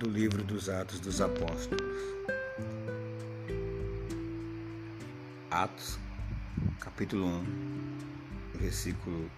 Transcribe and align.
do 0.00 0.08
livro 0.08 0.42
dos 0.42 0.70
Atos 0.70 0.98
dos 0.98 1.20
Apóstolos. 1.20 1.92
Atos, 5.50 5.98
capítulo 6.80 7.26
1, 7.26 7.98
versículo 8.54 9.30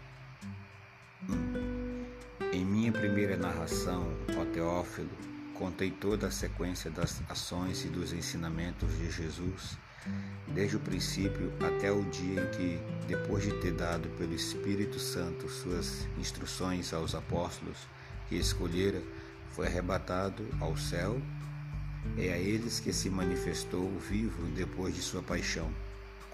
1. 1.29 2.53
Em 2.53 2.65
minha 2.65 2.93
primeira 2.93 3.37
narração, 3.37 4.07
ó 4.39 4.45
Teófilo, 4.53 5.11
contei 5.55 5.91
toda 5.91 6.29
a 6.29 6.31
sequência 6.31 6.93
das 6.93 7.21
ações 7.29 7.85
e 7.85 7.89
dos 7.89 8.13
ensinamentos 8.13 8.89
de 8.99 9.11
Jesus, 9.11 9.77
desde 10.47 10.77
o 10.77 10.81
princípio 10.81 11.53
até 11.59 11.91
o 11.91 12.05
dia 12.05 12.41
em 12.41 12.51
que, 12.53 12.81
depois 13.09 13.43
de 13.43 13.53
ter 13.61 13.73
dado 13.73 14.09
pelo 14.11 14.33
Espírito 14.33 15.01
Santo 15.01 15.49
suas 15.49 16.07
instruções 16.17 16.95
aos 16.95 17.17
apóstolos 17.17 17.79
que 18.29 18.37
escolhera, 18.37 19.03
foi 19.53 19.67
arrebatado 19.67 20.47
ao 20.61 20.77
céu, 20.77 21.21
é 22.17 22.33
a 22.33 22.39
eles 22.39 22.81
que 22.81 22.93
se 22.93 23.09
manifestou 23.09 23.91
vivo 23.99 24.43
depois 24.55 24.95
de 24.95 25.01
sua 25.01 25.23
paixão. 25.23 25.71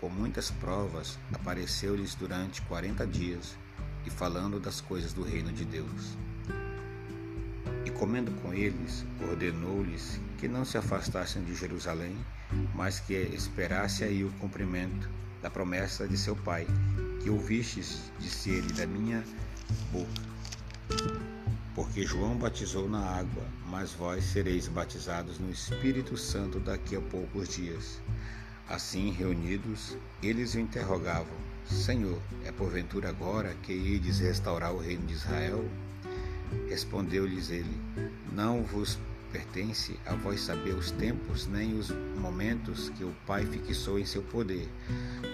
Com 0.01 0.09
muitas 0.09 0.51
provas, 0.51 1.19
apareceu-lhes 1.33 2.15
durante 2.15 2.63
quarenta 2.63 3.07
dias, 3.07 3.57
e 4.07 4.11
falando 4.11 4.59
das 4.61 4.81
coisas 4.81 5.13
do 5.13 5.23
reino 5.23 5.53
de 5.53 5.65
Deus. 5.65 6.17
E 7.85 7.91
comendo 7.91 8.31
com 8.41 8.55
eles, 8.55 9.05
ordenou-lhes 9.29 10.21
que 10.39 10.47
não 10.47 10.65
se 10.65 10.79
afastassem 10.79 11.43
de 11.43 11.55
Jerusalém, 11.55 12.17
mas 12.75 13.01
que 13.01 13.15
esperasse 13.15 14.05
aí 14.05 14.25
o 14.25 14.31
cumprimento 14.35 15.11
da 15.43 15.51
promessa 15.51 16.07
de 16.07 16.17
seu 16.17 16.37
Pai, 16.37 16.67
que 17.23 17.29
ouvistes 17.29 18.11
dizer-lhe 18.19 18.73
da 18.73 18.87
minha 18.87 19.25
boca. 19.93 20.38
Porque 21.79 22.05
João 22.05 22.35
batizou 22.35 22.89
na 22.89 22.99
água, 22.99 23.45
mas 23.71 23.93
vós 23.93 24.25
sereis 24.25 24.67
batizados 24.67 25.39
no 25.39 25.49
Espírito 25.49 26.17
Santo 26.17 26.59
daqui 26.59 26.97
a 26.97 27.01
poucos 27.01 27.55
dias. 27.55 28.01
Assim, 28.69 29.13
reunidos, 29.13 29.97
eles 30.21 30.57
o 30.57 30.59
interrogavam: 30.59 31.37
Senhor, 31.71 32.21
é 32.45 32.51
porventura 32.51 33.11
agora 33.11 33.55
que 33.63 33.73
ides 33.73 34.19
restaurar 34.19 34.75
o 34.75 34.81
reino 34.81 35.07
de 35.07 35.15
Israel? 35.15 35.65
Respondeu-lhes 36.69 37.49
ele: 37.49 37.81
Não 38.33 38.65
vos 38.65 38.99
pertence 39.31 39.97
a 40.05 40.17
vós 40.17 40.41
saber 40.41 40.75
os 40.75 40.91
tempos 40.91 41.47
nem 41.47 41.79
os 41.79 41.93
momentos 42.21 42.89
que 42.89 43.05
o 43.05 43.15
Pai 43.25 43.47
fixou 43.47 44.01
em 44.01 44.05
seu 44.05 44.25
poder, 44.25 44.69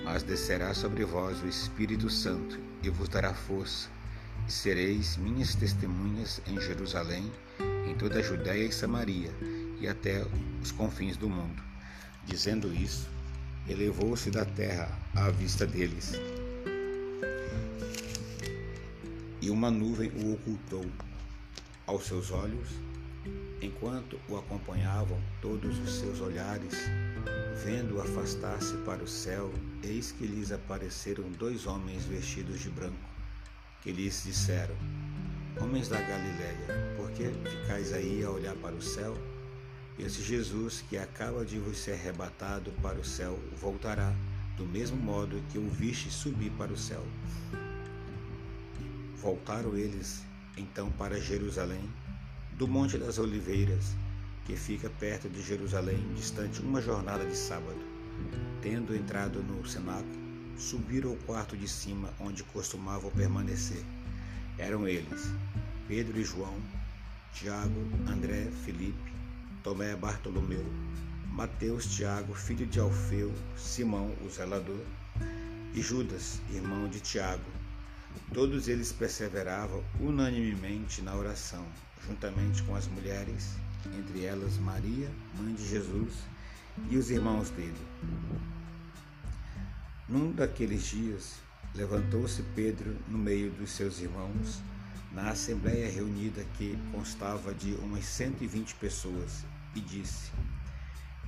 mas 0.05 0.23
descerá 0.23 0.75
sobre 0.75 1.07
vós 1.07 1.43
o 1.43 1.49
Espírito 1.49 2.11
Santo 2.11 2.61
e 2.83 2.91
vos 2.91 3.09
dará 3.09 3.33
força 3.33 3.89
e 4.47 4.53
sereis 4.53 5.17
minhas 5.17 5.55
testemunhas 5.55 6.41
em 6.47 6.61
Jerusalém, 6.61 7.31
em 7.89 7.95
toda 7.95 8.19
a 8.19 8.23
Judéia 8.23 8.65
e 8.65 8.73
Samaria 8.73 9.31
e 9.81 9.89
até 9.89 10.25
os 10.63 10.71
confins 10.73 11.17
do 11.17 11.29
mundo. 11.29 11.63
Dizendo 12.27 12.75
isso, 12.75 13.09
elevou-se 13.69 14.31
da 14.31 14.45
terra 14.45 14.99
à 15.15 15.31
vista 15.31 15.67
deles. 15.67 16.13
E 19.41 19.51
uma 19.51 19.71
nuvem 19.71 20.11
o 20.11 20.35
ocultou 20.35 20.87
aos 21.87 22.07
seus 22.07 22.31
olhos, 22.31 22.69
enquanto 23.61 24.19
o 24.29 24.37
acompanhavam 24.37 25.21
todos 25.43 25.79
os 25.79 26.01
seus 26.01 26.21
olhares, 26.21 26.75
vendo 27.63 28.01
afastar-se 28.01 28.75
para 28.79 29.03
o 29.03 29.09
céu, 29.09 29.53
eis 29.83 30.13
que 30.13 30.27
lhes 30.27 30.51
apareceram 30.51 31.31
dois 31.33 31.67
homens 31.67 32.05
vestidos 32.05 32.61
de 32.61 32.71
branco 32.71 33.14
que 33.85 33.93
lhes 33.93 34.25
disseram: 34.25 34.75
Homens 35.61 35.89
da 35.89 36.01
Galiléia, 36.01 36.97
por 36.97 37.11
que 37.11 37.25
ficais 37.49 37.93
aí 37.93 38.25
a 38.25 38.31
olhar 38.31 38.57
para 38.57 38.75
o 38.75 38.83
céu? 38.83 39.15
Esse 39.99 40.23
Jesus 40.23 40.83
que 40.89 40.97
acaba 40.97 41.45
de 41.45 41.59
vos 41.59 41.77
ser 41.77 41.93
arrebatado 41.93 42.73
para 42.83 42.99
o 42.99 43.05
céu 43.05 43.39
voltará, 43.61 44.13
do 44.57 44.65
mesmo 44.65 44.97
modo 44.97 45.41
que 45.53 45.59
o 45.59 45.69
viste 45.69 46.11
subir 46.11 46.51
para 46.53 46.73
o 46.73 46.77
céu. 46.77 47.05
Voltaram 49.17 49.77
eles 49.77 50.25
então 50.57 50.91
para 50.91 51.21
Jerusalém, 51.21 51.89
do 52.55 52.67
Monte 52.67 52.97
das 52.97 53.19
Oliveiras, 53.19 53.95
que 54.47 54.57
fica 54.57 54.89
perto 54.89 55.29
de 55.29 55.43
Jerusalém, 55.43 55.99
distante 56.15 56.61
uma 56.61 56.81
jornada 56.81 57.25
de 57.25 57.37
sábado. 57.37 57.85
Tendo 58.63 58.97
entrado 58.97 59.43
no 59.43 59.67
cenáculo, 59.67 60.25
subiram 60.59 61.11
ao 61.11 61.17
quarto 61.17 61.57
de 61.57 61.69
cima 61.69 62.11
onde 62.21 62.43
costumavam 62.45 63.11
permanecer. 63.11 63.85
Eram 64.59 64.87
eles 64.87 65.33
Pedro 65.89 66.19
e 66.19 66.25
João, 66.25 66.57
Tiago, 67.33 67.87
André, 68.09 68.49
Felipe, 68.65 69.13
Tomé, 69.63 69.97
Bartolomeu, 69.97 70.65
Mateus, 71.29 71.87
Tiago, 71.87 72.35
filho 72.35 72.67
de 72.67 72.79
Alfeu, 72.79 73.33
Simão, 73.57 74.15
o 74.25 74.31
zelador, 74.31 74.85
e 75.75 75.83
Judas, 75.83 76.41
irmão 76.51 76.89
de 76.89 77.01
Tiago. 77.01 77.51
Todos 78.33 78.69
eles 78.69 78.93
perseveravam 78.93 79.83
unanimemente 79.99 81.03
na 81.03 81.17
oração, 81.17 81.67
juntamente 82.07 82.63
com 82.63 82.77
as 82.77 82.87
mulheres, 82.87 83.57
entre 83.99 84.25
elas 84.25 84.57
Maria, 84.59 85.11
mãe 85.37 85.53
de 85.53 85.69
Jesus, 85.69 86.15
e 86.89 86.97
os 86.97 87.11
irmãos 87.11 87.51
dele. 87.51 87.75
Num 90.07 90.33
daqueles 90.33 90.85
dias, 90.85 91.37
levantou-se 91.75 92.43
Pedro 92.55 92.95
no 93.09 93.17
meio 93.17 93.51
dos 93.53 93.71
seus 93.71 94.01
irmãos, 94.01 94.61
na 95.11 95.31
assembleia 95.31 95.91
reunida 95.91 96.45
que 96.59 96.79
constava 96.93 97.55
de 97.55 97.73
umas 97.77 98.05
120 98.05 98.75
pessoas, 98.75 99.47
e 99.75 99.81
disse: 99.81 100.31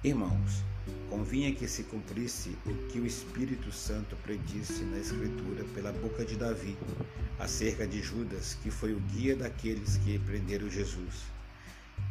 Irmãos, 0.05 0.63
convinha 1.09 1.55
que 1.55 1.67
se 1.67 1.85
cumprisse 1.85 2.51
o 2.67 2.75
que 2.89 3.01
o 3.01 3.07
Espírito 3.07 3.73
Santo 3.73 4.15
predisse 4.17 4.83
na 4.85 4.99
Escritura 4.99 5.65
pela 5.73 5.91
boca 5.91 6.23
de 6.23 6.37
Davi, 6.37 6.77
acerca 7.39 7.87
de 7.87 8.03
Judas, 8.03 8.59
que 8.63 8.71
foi 8.71 8.93
o 8.93 9.01
guia 9.01 9.35
daqueles 9.35 9.97
que 9.97 10.19
prenderam 10.19 10.69
Jesus. 10.69 11.23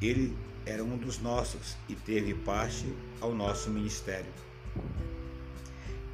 Ele 0.01 0.35
era 0.65 0.83
um 0.83 0.97
dos 0.97 1.19
nossos 1.19 1.77
e 1.87 1.93
teve 1.93 2.33
parte 2.33 2.91
ao 3.21 3.35
nosso 3.35 3.69
ministério. 3.69 4.44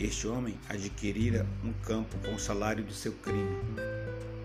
Este 0.01 0.27
homem 0.27 0.57
adquirira 0.67 1.45
um 1.63 1.71
campo 1.85 2.17
com 2.25 2.33
o 2.33 2.39
salário 2.39 2.83
de 2.83 2.91
seu 2.91 3.11
crime. 3.13 3.55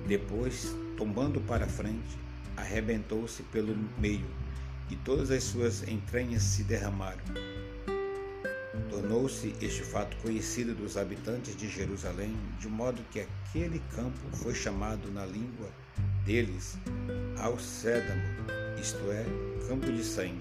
Depois, 0.06 0.76
tombando 0.98 1.40
para 1.40 1.66
frente, 1.66 2.18
arrebentou-se 2.54 3.42
pelo 3.44 3.74
meio 3.98 4.26
e 4.90 4.96
todas 4.96 5.30
as 5.30 5.44
suas 5.44 5.82
entranhas 5.88 6.42
se 6.42 6.62
derramaram. 6.62 7.24
Tornou-se 8.90 9.56
este 9.62 9.82
fato 9.82 10.14
conhecido 10.18 10.74
dos 10.74 10.98
habitantes 10.98 11.56
de 11.56 11.70
Jerusalém, 11.70 12.36
de 12.60 12.68
modo 12.68 13.02
que 13.10 13.20
aquele 13.20 13.78
campo 13.94 14.20
foi 14.34 14.54
chamado 14.54 15.10
na 15.10 15.24
língua 15.24 15.70
deles 16.26 16.76
Alcédamo, 17.38 18.22
isto 18.78 19.10
é, 19.10 19.24
campo 19.66 19.90
de 19.90 20.04
sangue, 20.04 20.38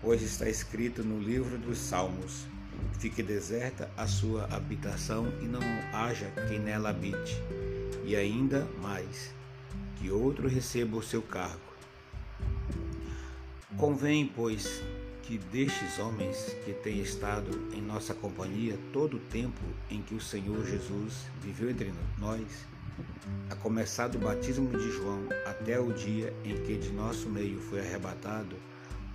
pois 0.00 0.22
está 0.22 0.48
escrito 0.48 1.04
no 1.04 1.20
livro 1.20 1.56
dos 1.56 1.78
Salmos: 1.78 2.48
Fique 2.98 3.22
deserta 3.22 3.90
a 3.96 4.06
sua 4.06 4.44
habitação 4.44 5.26
e 5.40 5.46
não 5.46 5.60
haja 5.92 6.30
quem 6.48 6.58
nela 6.58 6.90
habite. 6.90 7.36
E 8.04 8.14
ainda 8.14 8.66
mais, 8.80 9.32
que 9.96 10.10
outro 10.10 10.48
receba 10.48 10.96
o 10.96 11.02
seu 11.02 11.22
cargo. 11.22 11.72
Convém, 13.76 14.26
pois, 14.26 14.82
que 15.22 15.38
destes 15.38 15.98
homens 15.98 16.56
que 16.64 16.72
têm 16.72 17.00
estado 17.00 17.50
em 17.72 17.80
nossa 17.80 18.12
companhia 18.12 18.78
todo 18.92 19.16
o 19.16 19.20
tempo 19.20 19.62
em 19.90 20.02
que 20.02 20.14
o 20.14 20.20
Senhor 20.20 20.64
Jesus 20.66 21.26
viveu 21.40 21.70
entre 21.70 21.92
nós, 22.18 22.46
a 23.48 23.54
começar 23.56 24.08
do 24.08 24.18
batismo 24.18 24.68
de 24.76 24.90
João 24.90 25.26
até 25.46 25.80
o 25.80 25.92
dia 25.92 26.34
em 26.44 26.56
que 26.62 26.76
de 26.76 26.90
nosso 26.90 27.28
meio 27.28 27.60
foi 27.60 27.80
arrebatado, 27.80 28.56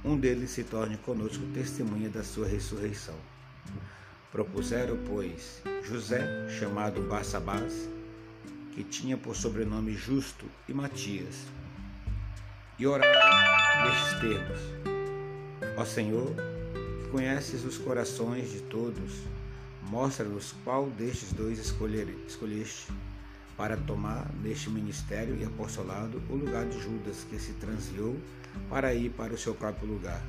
um 0.03 0.17
deles 0.17 0.51
se 0.51 0.63
torne 0.63 0.97
conosco 0.97 1.43
testemunha 1.53 2.09
da 2.09 2.23
sua 2.23 2.47
ressurreição. 2.47 3.15
Propuseram, 4.31 4.97
pois, 5.05 5.61
José, 5.83 6.47
chamado 6.49 7.01
Barsabás, 7.01 7.89
que 8.73 8.83
tinha 8.83 9.17
por 9.17 9.35
sobrenome 9.35 9.93
Justo, 9.93 10.45
e 10.67 10.73
Matias, 10.73 11.35
e 12.77 12.85
oraram 12.85 13.89
nestes 13.89 14.19
termos: 14.19 14.59
Ó 15.77 15.85
Senhor, 15.85 16.35
que 17.01 17.09
conheces 17.09 17.63
os 17.63 17.77
corações 17.77 18.51
de 18.51 18.61
todos, 18.61 19.21
mostra-nos 19.83 20.53
qual 20.63 20.89
destes 20.89 21.31
dois 21.31 21.57
escolheste 21.59 22.87
para 23.55 23.75
tomar 23.77 24.29
neste 24.43 24.69
ministério 24.69 25.35
e 25.35 25.43
apostolado 25.43 26.21
o 26.29 26.35
lugar 26.35 26.65
de 26.65 26.79
Judas, 26.79 27.25
que 27.29 27.39
se 27.39 27.53
transviou 27.53 28.15
para 28.69 28.93
ir 28.93 29.09
para 29.11 29.33
o 29.33 29.37
seu 29.37 29.55
próprio 29.55 29.87
lugar 29.87 30.21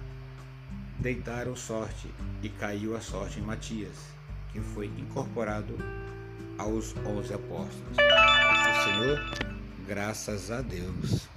deitaram 0.98 1.54
sorte 1.54 2.08
e 2.42 2.48
caiu 2.48 2.96
a 2.96 3.00
sorte 3.00 3.38
em 3.38 3.42
Matias, 3.42 3.96
que 4.52 4.60
foi 4.60 4.86
incorporado 4.86 5.76
aos 6.58 6.94
onze 7.06 7.32
apóstolos. 7.32 7.96
O 7.96 8.84
Senhor, 8.84 9.18
graças 9.86 10.50
a 10.50 10.60
Deus. 10.60 11.28